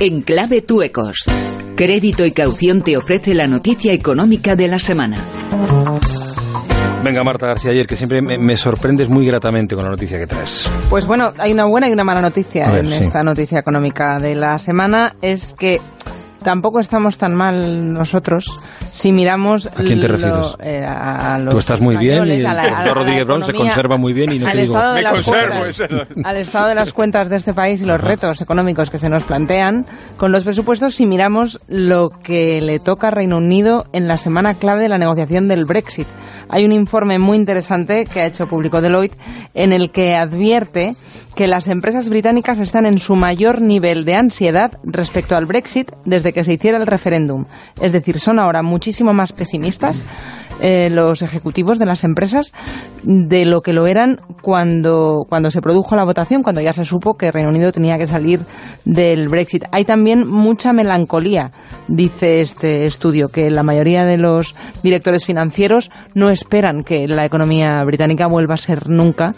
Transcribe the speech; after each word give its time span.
En 0.00 0.22
clave 0.22 0.62
Tuecos. 0.62 1.24
Crédito 1.76 2.24
y 2.24 2.32
caución 2.32 2.80
te 2.80 2.96
ofrece 2.96 3.34
la 3.34 3.46
noticia 3.46 3.92
económica 3.92 4.56
de 4.56 4.66
la 4.66 4.78
semana. 4.78 5.18
Venga, 7.04 7.22
Marta 7.22 7.48
García, 7.48 7.72
ayer 7.72 7.86
que 7.86 7.94
siempre 7.94 8.22
me, 8.22 8.38
me 8.38 8.56
sorprendes 8.56 9.08
muy 9.08 9.26
gratamente 9.26 9.74
con 9.74 9.84
la 9.84 9.90
noticia 9.90 10.18
que 10.18 10.26
traes. 10.26 10.70
Pues 10.88 11.06
bueno, 11.06 11.32
hay 11.38 11.52
una 11.52 11.66
buena 11.66 11.88
y 11.88 11.92
una 11.92 12.04
mala 12.04 12.22
noticia 12.22 12.70
ver, 12.70 12.86
en 12.86 12.90
sí. 12.90 13.04
esta 13.04 13.22
noticia 13.22 13.60
económica 13.60 14.18
de 14.18 14.34
la 14.34 14.58
semana. 14.58 15.14
Es 15.20 15.52
que 15.52 15.80
tampoco 16.42 16.80
estamos 16.80 17.18
tan 17.18 17.34
mal 17.34 17.92
nosotros 17.92 18.58
si 18.98 19.12
miramos... 19.12 19.66
¿A 19.66 19.82
quién 19.82 20.00
te 20.00 20.08
lo- 20.08 20.14
refieres? 20.16 20.56
eh, 20.60 20.84
a, 20.84 21.34
a 21.34 21.38
los 21.38 21.52
Tú 21.54 21.58
estás 21.58 21.80
muy 21.80 21.96
bien 21.96 22.16
y 22.26 22.30
españoles, 22.32 22.46
a 22.46 22.52
la- 22.54 22.62
el 22.64 22.70
doctor 22.74 22.96
Rodríguez 22.96 23.24
Brown 23.26 23.42
se 23.44 23.52
conserva 23.54 23.96
muy 23.96 24.12
bien 24.12 24.32
y 24.32 24.38
no 24.40 24.46
al 24.46 24.52
te 24.52 24.60
digo... 24.62 24.74
estado 24.74 24.92
de 24.94 24.98
Me 24.98 25.02
las 25.02 25.14
conservo, 25.14 25.54
cuentas, 25.60 26.24
al 26.24 26.36
estado 26.36 26.68
de 26.68 26.74
las 26.74 26.92
cuentas 26.92 27.28
de 27.28 27.36
este 27.36 27.54
país 27.54 27.80
y 27.80 27.84
los 27.84 28.00
retos 28.00 28.40
económicos 28.40 28.90
que 28.90 28.98
se 28.98 29.08
nos 29.08 29.22
plantean 29.24 29.86
con 30.16 30.32
los 30.32 30.44
presupuestos 30.44 30.94
si 30.96 31.06
miramos 31.06 31.60
lo 31.68 32.08
que 32.10 32.60
le 32.60 32.80
toca 32.80 33.08
a 33.08 33.10
Reino 33.10 33.36
Unido 33.38 33.84
en 33.92 34.08
la 34.08 34.16
semana 34.16 34.54
clave 34.54 34.82
de 34.82 34.88
la 34.88 34.98
negociación 34.98 35.48
del 35.48 35.64
Brexit. 35.64 36.06
Hay 36.48 36.64
un 36.64 36.72
informe 36.72 37.18
muy 37.18 37.36
interesante 37.36 38.04
que 38.04 38.20
ha 38.22 38.26
hecho 38.26 38.46
público 38.46 38.80
Deloitte 38.80 39.16
en 39.54 39.72
el 39.72 39.90
que 39.90 40.14
advierte 40.16 40.94
que 41.36 41.46
las 41.46 41.68
empresas 41.68 42.08
británicas 42.08 42.58
están 42.58 42.84
en 42.84 42.98
su 42.98 43.14
mayor 43.14 43.60
nivel 43.60 44.04
de 44.04 44.16
ansiedad 44.16 44.72
respecto 44.82 45.36
al 45.36 45.46
Brexit 45.46 45.88
desde 46.04 46.32
que 46.32 46.42
se 46.42 46.54
hiciera 46.54 46.78
el 46.78 46.86
referéndum. 46.86 47.44
Es 47.80 47.92
decir, 47.92 48.18
son 48.18 48.40
ahora 48.40 48.62
muchísimo 48.62 48.87
más 49.12 49.32
pesimistas 49.32 50.04
eh, 50.60 50.90
los 50.90 51.22
ejecutivos 51.22 51.78
de 51.78 51.86
las 51.86 52.02
empresas 52.02 52.52
de 53.04 53.44
lo 53.44 53.60
que 53.60 53.72
lo 53.72 53.86
eran 53.86 54.16
cuando, 54.42 55.24
cuando 55.28 55.50
se 55.50 55.60
produjo 55.60 55.94
la 55.94 56.04
votación, 56.04 56.42
cuando 56.42 56.60
ya 56.60 56.72
se 56.72 56.84
supo 56.84 57.14
que 57.14 57.30
Reino 57.30 57.50
Unido 57.50 57.70
tenía 57.70 57.96
que 57.96 58.06
salir 58.06 58.40
del 58.84 59.28
Brexit. 59.28 59.64
Hay 59.70 59.84
también 59.84 60.26
mucha 60.26 60.72
melancolía, 60.72 61.52
dice 61.86 62.40
este 62.40 62.86
estudio, 62.86 63.28
que 63.28 63.50
la 63.50 63.62
mayoría 63.62 64.04
de 64.04 64.18
los 64.18 64.56
directores 64.82 65.24
financieros 65.24 65.90
no 66.14 66.28
esperan 66.28 66.82
que 66.82 67.06
la 67.06 67.24
economía 67.24 67.84
británica 67.84 68.26
vuelva 68.26 68.54
a 68.54 68.58
ser 68.58 68.88
nunca 68.88 69.34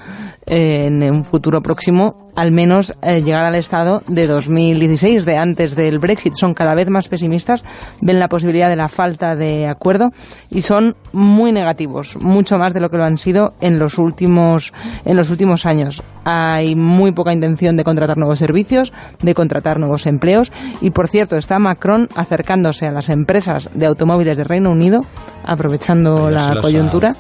eh, 0.51 0.87
en 0.87 1.01
un 1.05 1.23
futuro 1.23 1.61
próximo, 1.61 2.29
al 2.35 2.51
menos 2.51 2.93
eh, 3.03 3.23
llegar 3.23 3.45
al 3.45 3.55
estado 3.55 4.03
de 4.09 4.27
2016, 4.27 5.25
de 5.25 5.37
antes 5.37 5.77
del 5.77 6.01
Brexit. 6.01 6.33
Son 6.35 6.55
cada 6.55 6.75
vez 6.75 6.91
más 6.91 7.09
pesimistas, 7.09 7.65
ven 8.03 8.19
la 8.19 8.27
posibilidad 8.27 8.69
de 8.69 8.75
la 8.75 8.89
falta 8.89 9.37
de 9.37 9.69
acuerdo 9.69 10.11
y 10.51 10.63
son 10.63 10.97
muy 11.13 11.53
negativos, 11.53 12.17
mucho 12.21 12.57
más 12.57 12.75
de 12.75 12.81
lo 12.81 12.89
que 12.89 12.97
lo 12.97 13.05
han 13.05 13.17
sido 13.17 13.53
en 13.61 13.79
los 13.79 13.97
últimos 13.97 14.73
en 15.05 15.17
los 15.17 15.31
últimos 15.31 15.67
años. 15.67 16.03
Hay 16.25 16.75
muy 16.75 17.13
poca 17.13 17.33
intención 17.33 17.77
de 17.77 17.85
contratar 17.85 18.19
nuevos 18.19 18.41
servicios, 18.41 18.93
de 19.23 19.35
contratar 19.35 19.79
nuevos 19.79 20.07
empleos 20.07 20.51
y 20.81 20.91
por 20.91 21.07
cierto 21.07 21.37
está 21.37 21.61
Macron 21.61 22.09
acercándose 22.17 22.87
a 22.87 22.93
las 22.93 23.09
empresas 23.09 23.71
de 23.73 23.87
automóviles 23.87 24.37
de 24.37 24.45
Reino 24.45 24.73
Unido, 24.73 25.03
aprovechando 25.45 26.31
la 26.31 26.53
a- 26.53 26.61
coyuntura, 26.61 27.15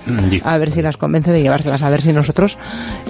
a 0.44 0.58
ver 0.58 0.70
si 0.70 0.82
las 0.82 0.96
convence 0.96 1.30
de 1.32 1.42
llevárselas, 1.42 1.82
a 1.82 1.90
ver 1.90 2.02
si 2.02 2.12
nosotros 2.12 2.58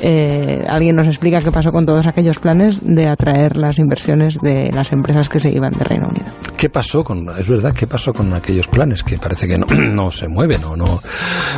eh, 0.03 0.65
alguien 0.69 0.97
nos 0.97 1.07
explica 1.07 1.41
qué 1.41 1.51
pasó 1.53 1.73
con 1.73 1.87
todos 1.87 2.07
aquellos 2.07 2.39
planes 2.39 2.81
de 2.83 3.09
atraer 3.09 3.57
las 3.57 3.79
inversiones 3.79 4.39
de 4.41 4.71
las 4.73 4.93
empresas 4.93 5.29
que 5.29 5.41
se 5.41 5.51
iban 5.51 5.73
de 5.73 5.85
Reino 5.85 6.09
Unido. 6.09 6.27
¿Qué 6.57 6.69
pasó 6.69 7.03
con, 7.05 7.29
es 7.39 7.47
verdad, 7.49 7.75
qué 7.75 7.87
pasó 7.87 8.13
con 8.13 8.33
aquellos 8.33 8.69
planes 8.69 9.03
que 9.03 9.19
parece 9.19 9.47
que 9.49 9.59
no, 9.59 9.67
no 9.93 10.11
se 10.11 10.29
mueven 10.29 10.63
o 10.65 10.77
no? 10.77 11.01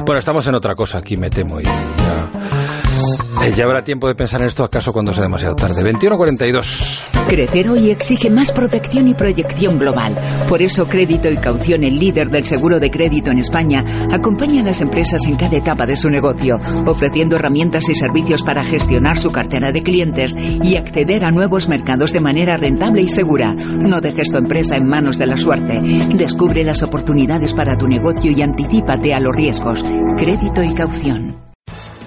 Bueno, 0.04 0.18
estamos 0.18 0.46
en 0.46 0.54
otra 0.54 0.74
cosa 0.74 0.98
aquí, 0.98 1.16
me 1.16 1.30
temo, 1.30 1.60
y 1.60 1.64
ya, 1.64 2.81
ya 3.50 3.64
habrá 3.64 3.82
tiempo 3.82 4.06
de 4.06 4.14
pensar 4.14 4.40
en 4.40 4.48
esto 4.48 4.62
acaso 4.64 4.92
cuando 4.92 5.12
sea 5.12 5.24
demasiado 5.24 5.56
tarde. 5.56 5.82
21.42. 5.82 7.02
Crecer 7.28 7.68
hoy 7.70 7.90
exige 7.90 8.30
más 8.30 8.52
protección 8.52 9.08
y 9.08 9.14
proyección 9.14 9.78
global. 9.78 10.14
Por 10.48 10.62
eso 10.62 10.86
Crédito 10.86 11.30
y 11.30 11.36
Caución, 11.36 11.82
el 11.82 11.98
líder 11.98 12.30
del 12.30 12.44
seguro 12.44 12.78
de 12.78 12.90
crédito 12.90 13.30
en 13.30 13.38
España, 13.38 13.84
acompaña 14.12 14.60
a 14.60 14.66
las 14.66 14.80
empresas 14.80 15.22
en 15.26 15.36
cada 15.36 15.56
etapa 15.56 15.86
de 15.86 15.96
su 15.96 16.08
negocio, 16.08 16.60
ofreciendo 16.86 17.36
herramientas 17.36 17.88
y 17.88 17.94
servicios 17.94 18.42
para 18.42 18.62
gestionar 18.62 19.18
su 19.18 19.32
cartera 19.32 19.72
de 19.72 19.82
clientes 19.82 20.36
y 20.36 20.76
acceder 20.76 21.24
a 21.24 21.30
nuevos 21.30 21.68
mercados 21.68 22.12
de 22.12 22.20
manera 22.20 22.56
rentable 22.56 23.02
y 23.02 23.08
segura. 23.08 23.54
No 23.54 24.00
dejes 24.00 24.30
tu 24.30 24.36
empresa 24.36 24.76
en 24.76 24.86
manos 24.86 25.18
de 25.18 25.26
la 25.26 25.36
suerte. 25.36 25.80
Descubre 26.14 26.64
las 26.64 26.82
oportunidades 26.82 27.54
para 27.54 27.76
tu 27.76 27.86
negocio 27.86 28.30
y 28.30 28.42
anticípate 28.42 29.14
a 29.14 29.20
los 29.20 29.34
riesgos. 29.34 29.84
Crédito 30.16 30.62
y 30.62 30.74
Caución. 30.74 31.41